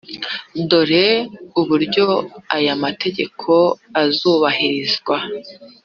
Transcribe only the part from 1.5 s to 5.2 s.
uburyo aya mategeko azubahirizwa